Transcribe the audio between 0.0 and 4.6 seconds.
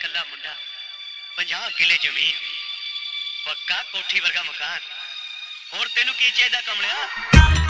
ਕੱਲਾ ਮੁੰਡਾ 50 ਕਿਲੇ ਜ਼ਮੀਨ ਪੱਕਾ ਕੋਠੀ ਵਰਗਾ